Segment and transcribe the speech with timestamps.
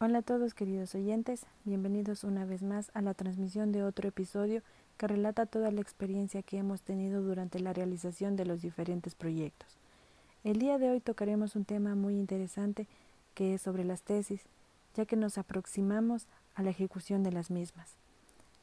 [0.00, 4.62] Hola a todos queridos oyentes, bienvenidos una vez más a la transmisión de otro episodio
[4.96, 9.68] que relata toda la experiencia que hemos tenido durante la realización de los diferentes proyectos.
[10.42, 12.86] El día de hoy tocaremos un tema muy interesante
[13.34, 14.40] que es sobre las tesis,
[14.96, 16.26] ya que nos aproximamos
[16.58, 17.92] a la ejecución de las mismas.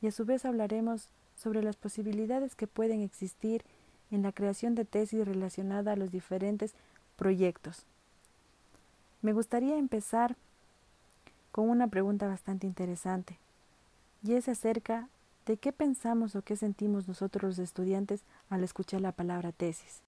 [0.01, 3.63] Y a su vez hablaremos sobre las posibilidades que pueden existir
[4.11, 6.73] en la creación de tesis relacionada a los diferentes
[7.15, 7.85] proyectos.
[9.21, 10.35] Me gustaría empezar
[11.53, 13.37] con una pregunta bastante interesante,
[14.23, 15.07] y es acerca
[15.45, 20.01] de qué pensamos o qué sentimos nosotros los estudiantes al escuchar la palabra tesis.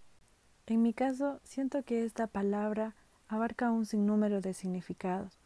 [0.65, 2.95] En mi caso, siento que esta palabra
[3.29, 5.37] abarca un sinnúmero de significados,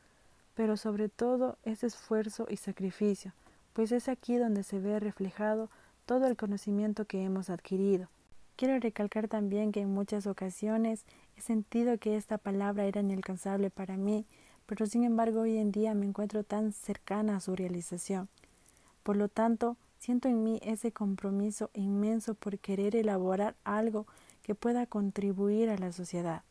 [0.61, 3.33] pero sobre todo es esfuerzo y sacrificio,
[3.73, 5.71] pues es aquí donde se ve reflejado
[6.05, 8.09] todo el conocimiento que hemos adquirido.
[8.57, 11.03] Quiero recalcar también que en muchas ocasiones
[11.35, 14.27] he sentido que esta palabra era inalcanzable para mí,
[14.67, 18.29] pero sin embargo hoy en día me encuentro tan cercana a su realización.
[19.01, 24.05] Por lo tanto, siento en mí ese compromiso inmenso por querer elaborar algo
[24.43, 26.43] que pueda contribuir a la sociedad.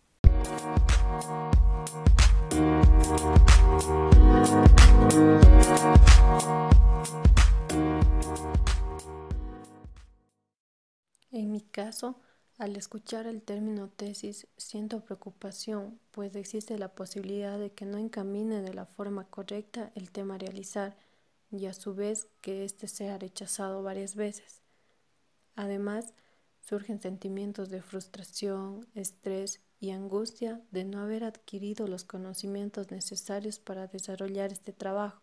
[11.32, 12.20] En mi caso,
[12.58, 18.60] al escuchar el término tesis, siento preocupación, pues existe la posibilidad de que no encamine
[18.60, 20.96] de la forma correcta el tema a realizar
[21.50, 24.60] y a su vez que éste sea rechazado varias veces.
[25.56, 26.12] Además,
[26.60, 33.86] surgen sentimientos de frustración, estrés y angustia de no haber adquirido los conocimientos necesarios para
[33.86, 35.22] desarrollar este trabajo,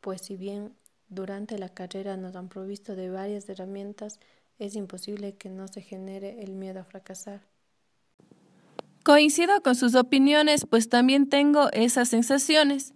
[0.00, 0.74] pues si bien
[1.08, 4.18] durante la carrera nos han provisto de varias herramientas,
[4.58, 7.42] es imposible que no se genere el miedo a fracasar.
[9.04, 12.92] Coincido con sus opiniones, pues también tengo esas sensaciones,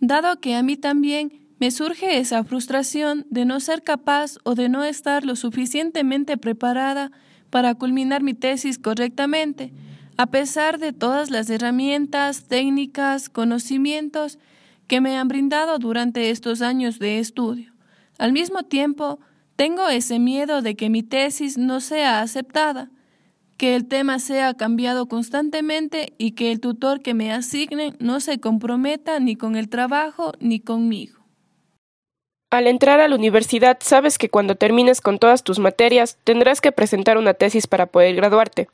[0.00, 4.70] dado que a mí también me surge esa frustración de no ser capaz o de
[4.70, 7.12] no estar lo suficientemente preparada
[7.50, 9.72] para culminar mi tesis correctamente,
[10.16, 14.38] a pesar de todas las herramientas, técnicas, conocimientos
[14.86, 17.72] que me han brindado durante estos años de estudio.
[18.18, 19.18] Al mismo tiempo,
[19.56, 22.90] tengo ese miedo de que mi tesis no sea aceptada,
[23.56, 28.40] que el tema sea cambiado constantemente y que el tutor que me asignen no se
[28.40, 31.20] comprometa ni con el trabajo ni conmigo.
[32.50, 36.72] Al entrar a la universidad sabes que cuando termines con todas tus materias tendrás que
[36.72, 38.68] presentar una tesis para poder graduarte.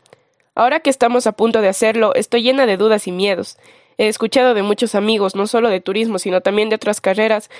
[0.55, 3.57] Ahora que estamos a punto de hacerlo, estoy llena de dudas y miedos.
[3.99, 7.51] He escuchado de muchos amigos, no solo de turismo, sino también de otras carreras,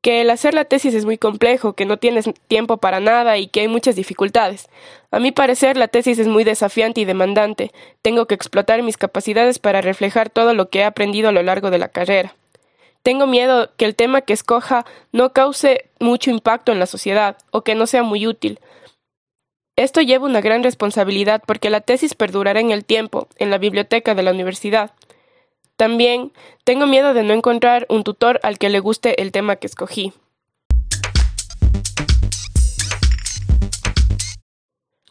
[0.00, 3.48] que el hacer la tesis es muy complejo, que no tienes tiempo para nada y
[3.48, 4.68] que hay muchas dificultades.
[5.10, 7.72] A mi parecer, la tesis es muy desafiante y demandante.
[8.02, 11.70] Tengo que explotar mis capacidades para reflejar todo lo que he aprendido a lo largo
[11.70, 12.36] de la carrera.
[13.02, 17.62] Tengo miedo que el tema que escoja no cause mucho impacto en la sociedad o
[17.62, 18.60] que no sea muy útil.
[19.76, 24.14] Esto lleva una gran responsabilidad porque la tesis perdurará en el tiempo, en la biblioteca
[24.14, 24.92] de la universidad.
[25.76, 26.32] También
[26.64, 30.14] tengo miedo de no encontrar un tutor al que le guste el tema que escogí.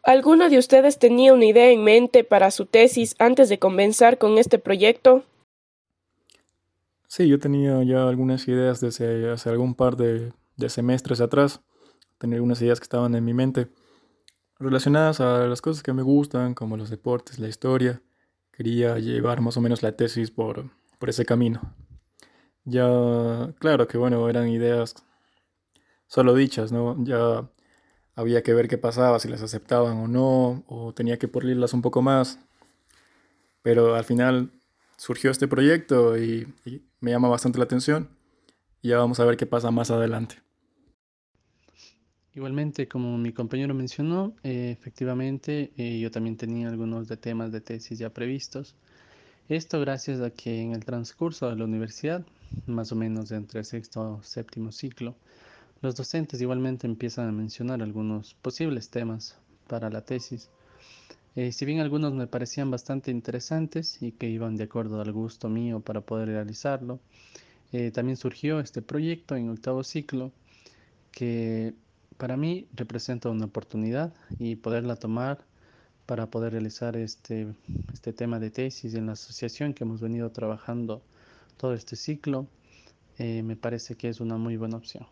[0.02, 4.40] ¿Alguno de ustedes tenía una idea en mente para su tesis antes de comenzar con
[4.40, 5.24] este proyecto?
[7.08, 10.34] Sí, yo tenía ya algunas ideas desde hace algún par de,
[10.70, 11.62] semestres atrás.
[12.18, 13.68] Tenía algunas ideas que estaban en mi mente
[14.60, 18.02] relacionadas a las cosas que me gustan, como los deportes, la historia.
[18.52, 21.62] Quería llevar más o menos la tesis por, por ese camino.
[22.64, 22.88] Ya,
[23.60, 24.96] claro que bueno, eran ideas
[26.08, 26.96] solo dichas, ¿no?
[27.04, 27.50] Ya
[28.16, 31.82] había que ver qué pasaba, si las aceptaban o no, o tenía que pulirlas un
[31.82, 32.40] poco más.
[33.62, 34.52] Pero al final
[34.98, 36.48] surgió este proyecto y,
[37.02, 38.10] me llama bastante la atención.
[38.82, 40.45] Ya vamos a ver qué pasa más adelante.
[42.36, 47.62] Igualmente, como mi compañero mencionó, eh, efectivamente eh, yo también tenía algunos de temas de
[47.62, 48.76] tesis ya previstos.
[49.48, 52.26] Esto gracias a que en el transcurso de la universidad,
[52.68, 55.16] más o menos entre sexto o séptimo ciclo,
[55.82, 60.50] los docentes igualmente empiezan a mencionar algunos posibles temas para la tesis.
[61.38, 65.48] Eh, si bien algunos me parecían bastante interesantes y que iban de acuerdo al gusto
[65.48, 67.00] mío para poder realizarlo,
[67.94, 70.32] también surgió este proyecto en octavo ciclo
[71.12, 71.74] que
[72.18, 75.44] para mí representa una oportunidad y poderla tomar
[76.06, 77.48] para poder realizar este,
[77.94, 81.02] este tema de tesis en la asociación que hemos venido trabajando
[81.58, 82.48] todo este ciclo,
[83.18, 85.08] eh, me parece que es una muy buena opción.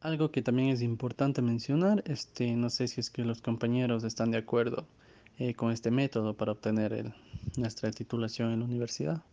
[0.00, 4.32] Algo que también es importante mencionar, este, no sé si es que los compañeros están
[4.32, 4.86] de acuerdo
[5.42, 7.12] eh, con este método para obtener
[7.56, 9.24] nuestra titulación en la universidad.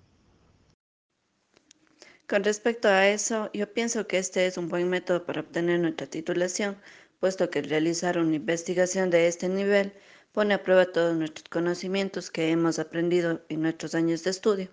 [2.28, 6.08] Con respecto a eso, yo pienso que este es un buen método para obtener nuestra
[6.08, 6.78] titulación,
[7.20, 9.94] puesto que realizar una investigación de este nivel
[10.32, 14.70] pone a prueba todos nuestros conocimientos que hemos aprendido en nuestros años de estudio.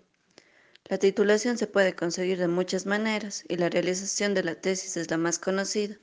[0.87, 5.11] La titulación se puede conseguir de muchas maneras y la realización de la tesis es
[5.11, 5.97] la más conocida,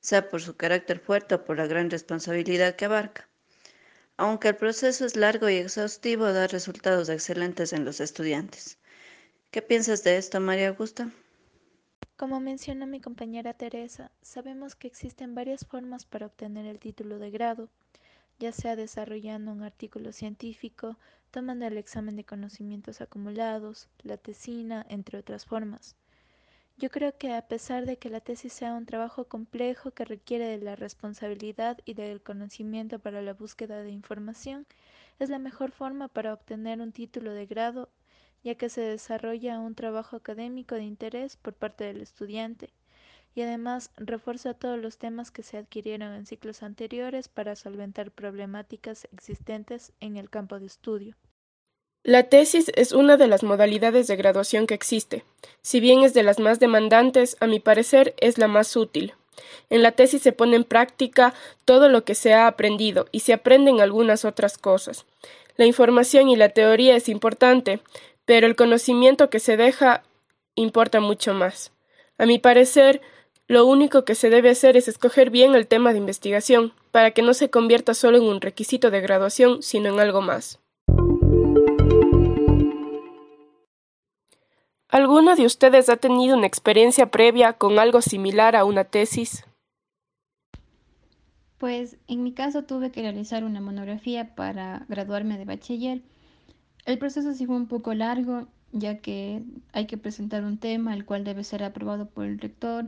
[0.00, 3.28] sea por su carácter fuerte o por la gran responsabilidad que abarca.
[4.22, 8.78] Aunque el proceso es largo y exhaustivo, da resultados excelentes en los estudiantes.
[9.50, 11.10] ¿Qué piensas de esto, María Augusta?
[12.16, 17.32] Como menciona mi compañera Teresa, sabemos que existen varias formas para obtener el título de
[17.32, 17.68] grado,
[18.38, 20.96] ya sea desarrollando un artículo científico,
[21.32, 25.96] tomando el examen de conocimientos acumulados, la tesina, entre otras formas.
[26.82, 30.46] Yo creo que a pesar de que la tesis sea un trabajo complejo que requiere
[30.48, 34.66] de la responsabilidad y del conocimiento para la búsqueda de información,
[35.20, 37.88] es la mejor forma para obtener un título de grado
[38.42, 42.70] ya que se desarrolla un trabajo académico de interés por parte del estudiante
[43.36, 49.06] y además refuerza todos los temas que se adquirieron en ciclos anteriores para solventar problemáticas
[49.12, 51.14] existentes en el campo de estudio.
[52.04, 55.22] La tesis es una de las modalidades de graduación que existe.
[55.60, 59.14] Si bien es de las más demandantes, a mi parecer es la más útil.
[59.70, 61.32] En la tesis se pone en práctica
[61.64, 65.06] todo lo que se ha aprendido y se aprenden algunas otras cosas.
[65.56, 67.78] La información y la teoría es importante,
[68.24, 70.02] pero el conocimiento que se deja
[70.56, 71.70] importa mucho más.
[72.18, 73.00] A mi parecer,
[73.46, 77.22] lo único que se debe hacer es escoger bien el tema de investigación, para que
[77.22, 80.58] no se convierta solo en un requisito de graduación, sino en algo más.
[84.92, 89.44] ¿Alguno de ustedes ha tenido una experiencia previa con algo similar a una tesis?
[91.58, 96.02] Pues en mi caso tuve que realizar una monografía para graduarme de bachiller
[96.84, 99.42] el proceso sí fue un poco largo, ya que
[99.72, 102.86] hay que presentar un tema, el cual debe ser aprobado por el rector,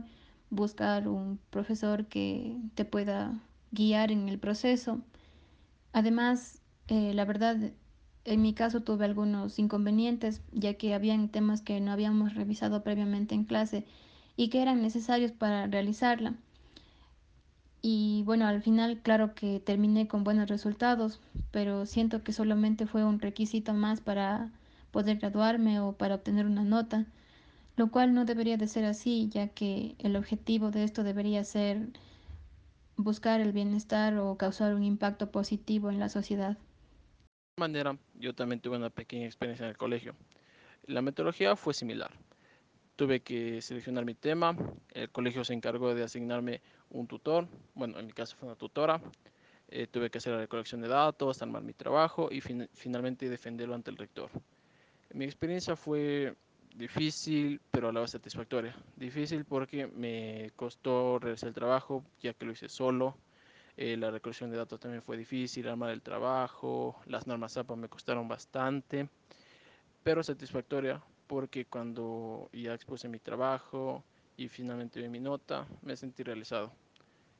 [0.49, 3.39] buscar un profesor que te pueda
[3.71, 4.99] guiar en el proceso.
[5.93, 7.71] Además, eh, la verdad,
[8.25, 13.35] en mi caso tuve algunos inconvenientes, ya que habían temas que no habíamos revisado previamente
[13.35, 13.85] en clase
[14.35, 16.33] y que eran necesarios para realizarla.
[17.81, 23.05] Y bueno, al final claro que terminé con buenos resultados, pero siento que solamente fue
[23.05, 24.51] un requisito más para
[24.91, 27.05] poder graduarme o para obtener una nota,
[27.75, 31.89] lo cual no debería de ser así, ya que el objetivo de esto debería ser
[32.97, 36.57] buscar el bienestar o causar un impacto positivo en la sociedad.
[37.57, 40.13] Manera, yo también tuve una pequeña experiencia en el colegio.
[40.87, 42.11] La metodología fue similar.
[42.97, 44.57] Tuve que seleccionar mi tema,
[44.91, 46.59] el colegio se encargó de asignarme
[46.89, 48.99] un tutor, bueno, en mi caso fue una tutora,
[49.69, 53.89] eh, tuve que hacer la recolección de datos, armar mi trabajo y finalmente defenderlo ante
[53.89, 54.29] el rector.
[55.13, 56.35] Mi experiencia fue
[56.75, 58.75] difícil, pero a la vez satisfactoria.
[58.97, 63.15] Difícil porque me costó realizar el trabajo, ya que lo hice solo.
[63.77, 67.89] Eh, la recolección de datos también fue difícil, armar el trabajo, las normas APA me
[67.89, 69.09] costaron bastante,
[70.03, 74.03] pero satisfactoria porque cuando ya expuse mi trabajo
[74.37, 76.71] y finalmente vi mi nota, me sentí realizado.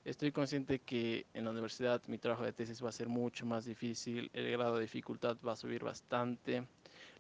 [0.03, 3.65] Estoy consciente que en la universidad mi trabajo de tesis va a ser mucho más
[3.65, 6.67] difícil, el grado de dificultad va a subir bastante,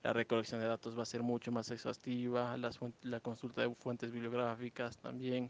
[0.03, 2.55] la recolección de datos va a ser mucho más exhaustiva,
[3.01, 5.49] la consulta de fuentes bibliográficas también,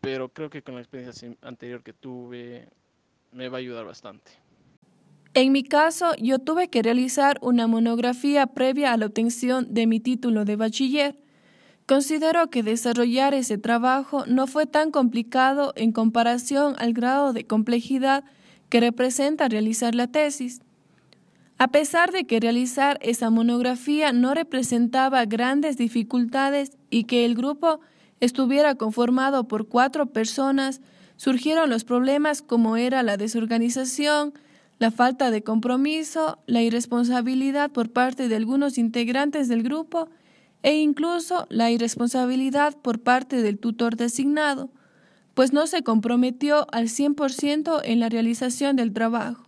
[0.00, 2.68] pero creo que con la experiencia anterior que tuve
[3.32, 4.32] me va a ayudar bastante.
[5.34, 10.00] En mi caso, yo tuve que realizar una monografía previa a la obtención de mi
[10.00, 11.16] título de bachiller.
[11.86, 18.24] Considero que desarrollar ese trabajo no fue tan complicado en comparación al grado de complejidad
[18.68, 20.62] que representa realizar la tesis.
[21.58, 27.80] A pesar de que realizar esa monografía no representaba grandes dificultades y que el grupo
[28.20, 30.80] estuviera conformado por cuatro personas,
[31.16, 34.34] surgieron los problemas como era la desorganización,
[34.78, 40.08] la falta de compromiso, la irresponsabilidad por parte de algunos integrantes del grupo
[40.62, 44.70] e incluso la irresponsabilidad por parte del tutor designado,
[45.34, 49.44] pues no se comprometió al 100% en la realización del trabajo.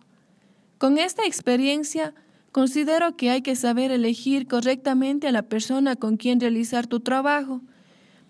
[0.77, 2.13] Con esta experiencia,
[2.51, 7.61] considero que hay que saber elegir correctamente a la persona con quien realizar tu trabajo,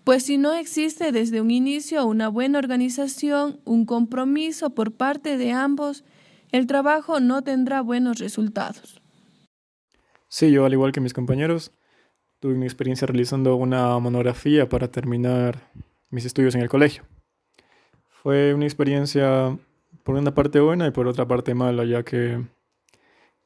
[0.04, 5.52] pues si no existe desde un inicio una buena organización, un compromiso por parte de
[5.52, 6.04] ambos,
[6.52, 9.00] el trabajo no tendrá buenos resultados.
[10.28, 11.72] Sí, yo al igual que mis compañeros,
[12.38, 15.70] tuve mi experiencia realizando una monografía para terminar
[16.10, 17.04] mis estudios en el colegio.
[18.08, 19.58] Fue una experiencia
[20.02, 22.44] por una parte buena y por otra parte mala, ya que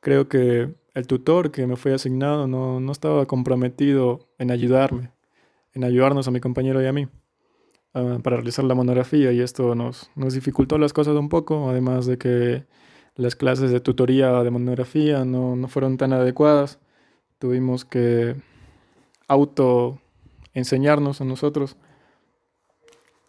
[0.00, 5.12] creo que el tutor que me fue asignado no, no estaba comprometido en ayudarme,
[5.78, 7.06] en ayudarnos a mi compañero y a mí
[7.94, 12.04] uh, para realizar la monografía y esto nos, nos dificultó las cosas un poco, además
[12.06, 12.66] de que
[13.14, 16.80] las clases de tutoría de monografía no, no fueron tan adecuadas.
[17.38, 18.35] Tuvimos que
[19.28, 20.00] auto
[20.52, 21.76] enseñarnos a nosotros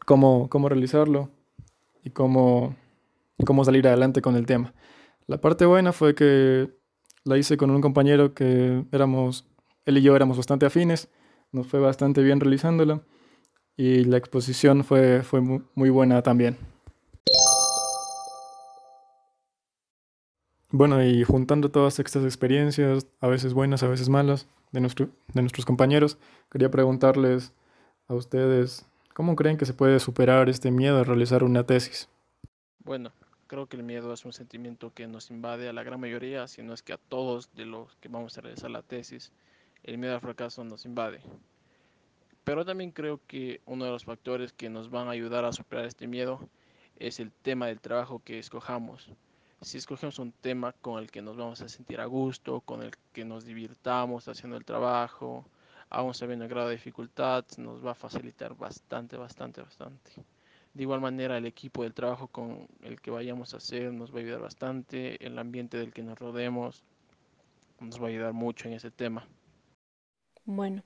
[0.08, 1.30] cómo, cómo realizarlo
[2.04, 2.76] y cómo,
[3.46, 4.74] cómo salir adelante con el tema.
[5.28, 6.72] La parte buena fue que
[7.26, 9.46] la hice con un compañero que éramos,
[9.86, 11.10] él y yo éramos bastante afines,
[11.52, 13.02] nos fue bastante bien realizándola
[13.76, 16.58] y la exposición fue, fue muy buena también.
[20.72, 25.42] Bueno, y juntando todas estas experiencias, a veces buenas, a veces malas, de, nuestro, de
[25.42, 26.18] nuestros compañeros,
[26.52, 27.54] quería preguntarles
[28.08, 32.08] a ustedes, ¿cómo creen que se puede superar este miedo a realizar una tesis?
[32.80, 33.12] Bueno,
[33.48, 36.62] creo que el miedo es un sentimiento que nos invade a la gran mayoría, si
[36.62, 39.32] no es que a todos de los que vamos a realizar la tesis,
[39.84, 41.22] el miedo al fracaso nos invade.
[42.44, 45.86] Pero también creo que uno de los factores que nos van a ayudar a superar
[45.86, 46.40] este miedo
[46.98, 49.12] es el tema del trabajo que escojamos
[49.62, 52.92] si escogemos un tema con el que nos vamos a sentir a gusto, con el
[53.12, 55.46] que nos divirtamos haciendo el trabajo,
[55.90, 60.12] aún sabiendo el grado de dificultad, nos va a facilitar bastante, bastante, bastante.
[60.74, 64.20] De igual manera, el equipo del trabajo con el que vayamos a hacer nos va
[64.20, 66.84] a ayudar bastante, el ambiente del que nos rodemos
[67.82, 69.28] nos va a ayudar mucho en ese tema.
[70.52, 70.82] Bueno,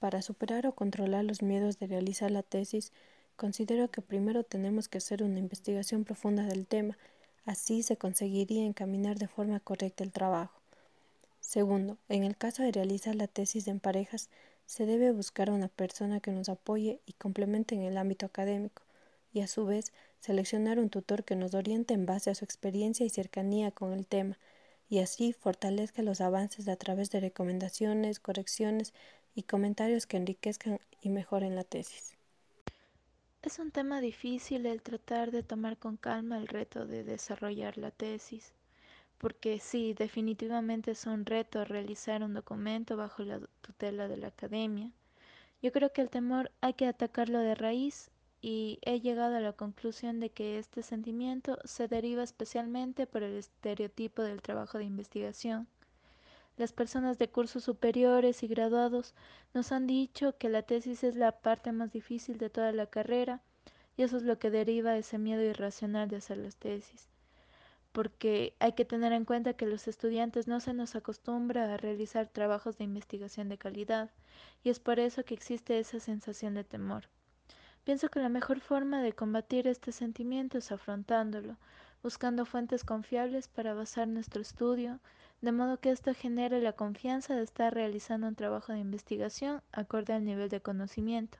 [0.00, 2.92] para superar o controlar los miedos de realizar la tesis,
[3.36, 6.98] considero que primero tenemos que hacer una investigación profunda del tema
[7.44, 10.60] Así se conseguiría encaminar de forma correcta el trabajo.
[11.38, 14.28] Segundo, en el caso de realizar la tesis en parejas,
[14.66, 18.82] se debe buscar una persona que nos apoye y complemente en el ámbito académico,
[19.32, 23.06] y a su vez seleccionar un tutor que nos oriente en base a su experiencia
[23.06, 24.36] y cercanía con el tema,
[24.88, 28.94] y así fortalezca los avances a través de recomendaciones, correcciones
[29.34, 32.16] y comentarios que enriquezcan y mejoren la tesis.
[33.42, 37.90] Es un tema difícil el tratar de tomar con calma el reto de desarrollar la
[37.90, 38.52] tesis,
[39.18, 44.90] porque sí, definitivamente es un reto realizar un documento bajo la tutela de la academia.
[45.62, 49.52] Yo creo que el temor hay que atacarlo de raíz y he llegado a la
[49.52, 55.66] conclusión de que este sentimiento se deriva especialmente por el estereotipo del trabajo de investigación.
[56.56, 59.14] Las personas de cursos superiores y graduados
[59.52, 63.42] nos han dicho que la tesis es la parte más difícil de toda la carrera
[63.96, 67.08] y eso es lo que deriva ese miedo irracional de hacer las tesis.
[67.92, 72.28] Porque hay que tener en cuenta que los estudiantes no se nos acostumbra a realizar
[72.28, 74.10] trabajos de investigación de calidad
[74.62, 77.08] y es por eso que existe esa sensación de temor.
[77.86, 81.56] Pienso que la mejor forma de combatir este sentimiento es afrontándolo,
[82.02, 84.98] buscando fuentes confiables para basar nuestro estudio,
[85.40, 90.14] de modo que esto genere la confianza de estar realizando un trabajo de investigación acorde
[90.14, 91.38] al nivel de conocimiento.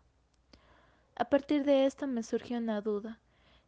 [1.16, 3.18] A partir de esto me surgió una duda.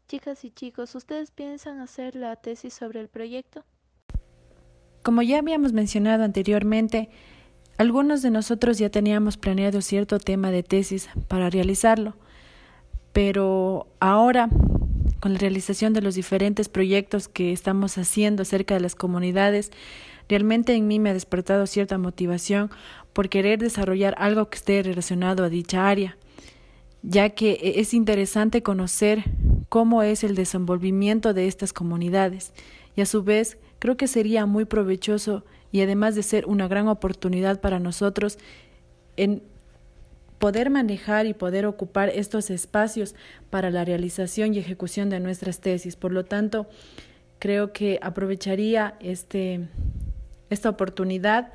[0.06, 3.64] Chicas y chicos, ¿ustedes piensan hacer la tesis sobre el proyecto?
[5.02, 7.11] Como ya habíamos mencionado anteriormente,
[7.76, 12.14] algunos de nosotros ya teníamos planeado cierto tema de tesis para realizarlo,
[13.12, 14.49] pero ahora,
[15.21, 19.71] con la realización de los diferentes proyectos que estamos haciendo acerca de las comunidades,
[20.29, 22.71] Realmente en mí me ha despertado cierta motivación
[23.12, 26.19] por querer desarrollar algo que esté relacionado a dicha área,
[27.03, 29.25] ya que e-, es interesante conocer
[29.69, 32.53] cómo es el desenvolvimiento de estas comunidades
[32.95, 36.88] y a su vez creo que sería muy provechoso y además de ser una gran
[36.88, 38.38] oportunidad para nosotros
[39.17, 39.43] en
[40.38, 43.14] poder manejar y poder ocupar estos espacios
[43.50, 45.97] para la realización y ejecución de nuestras tesis.
[45.97, 46.66] Por lo tanto,
[47.38, 49.68] creo que aprovecharía este
[50.50, 51.52] esta oportunidad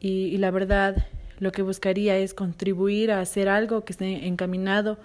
[0.00, 1.06] y, la verdad
[1.38, 4.98] lo que buscaría es contribuir a hacer algo que esté encaminado,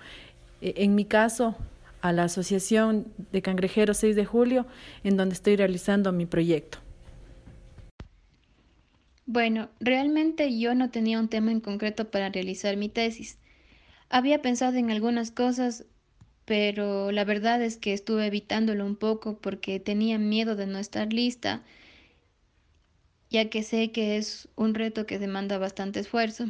[0.62, 1.56] eh, en mi caso,
[2.02, 4.68] a la Asociación de Cangrejeros 6 de Julio,
[5.04, 6.78] en donde estoy realizando mi proyecto.
[9.28, 13.38] Bueno, realmente yo no tenía un tema en concreto para realizar mi tesis.
[14.10, 15.86] Había pensado en algunas cosas,
[16.46, 21.14] pero la verdad es que estuve evitándolo un poco porque tenía miedo de no estar
[21.14, 21.64] lista
[23.30, 26.46] ya que sé que es un reto que demanda bastante esfuerzo.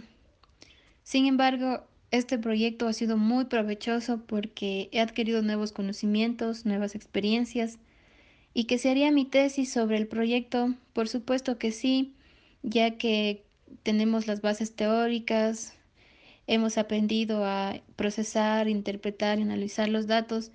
[1.03, 7.79] Sin embargo, este proyecto ha sido muy provechoso porque he adquirido nuevos conocimientos, nuevas experiencias
[8.53, 12.13] y que se haría mi tesis sobre el proyecto, por supuesto que sí,
[12.63, 13.45] ya que
[13.83, 15.73] tenemos las bases teóricas,
[16.47, 20.51] hemos aprendido a procesar, interpretar y analizar los datos,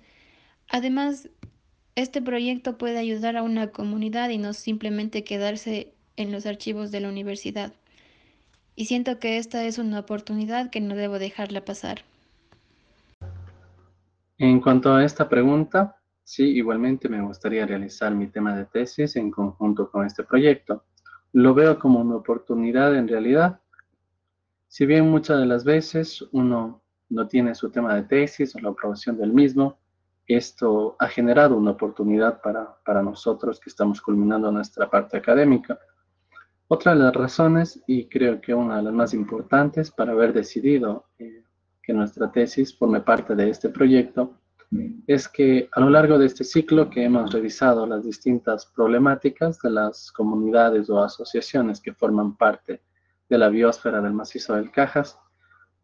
[0.69, 1.29] Además,
[1.95, 6.99] este proyecto puede ayudar a una comunidad y no simplemente quedarse en los archivos de
[6.99, 7.73] la universidad.
[8.75, 12.01] Y siento que esta es una oportunidad que no debo dejarla pasar.
[14.39, 19.29] En cuanto a esta pregunta, sí, igualmente me gustaría realizar mi tema de tesis en
[19.29, 20.83] conjunto con este proyecto.
[21.33, 23.59] Lo veo como una oportunidad en realidad.
[24.67, 28.69] Si bien muchas de las veces uno no tiene su tema de tesis o la
[28.69, 29.77] aprobación del mismo,
[30.27, 35.77] esto ha generado una oportunidad para, para nosotros que estamos culminando nuestra parte académica.
[36.67, 41.05] Otra de las razones, y creo que una de las más importantes para haber decidido
[41.19, 41.43] eh,
[41.81, 44.39] que nuestra tesis forme parte de este proyecto,
[45.07, 49.69] es que a lo largo de este ciclo que hemos revisado las distintas problemáticas de
[49.69, 52.81] las comunidades o asociaciones que forman parte
[53.29, 55.19] de la biosfera del macizo del Cajas,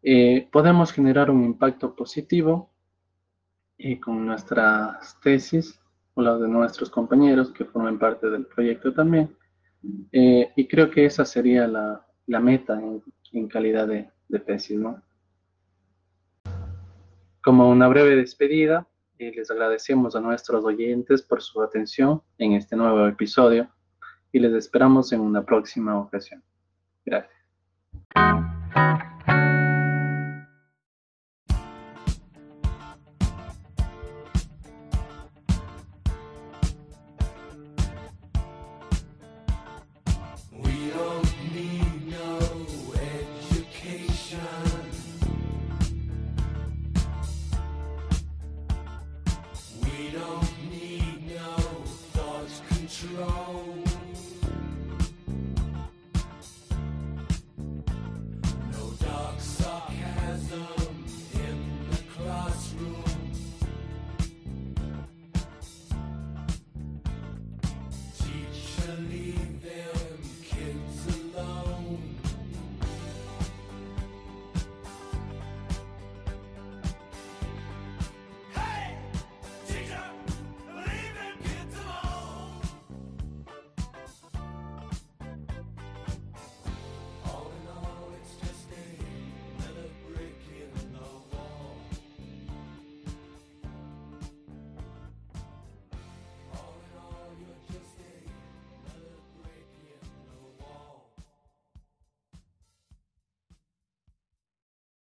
[0.02, 2.70] eh, podemos generar un impacto positivo
[3.76, 5.78] y con nuestras tesis
[6.14, 9.36] o las de nuestros compañeros que forman parte del proyecto también.
[10.12, 15.02] Eh, y creo que esa sería la, meta en, en calidad de, de, tesis, ¿no?
[17.42, 18.86] Como una breve despedida,
[19.18, 23.68] les agradecemos a nuestros oyentes por su atención en este nuevo episodio
[24.32, 26.42] y les esperamos en una próxima ocasión.
[27.04, 27.34] Gracias.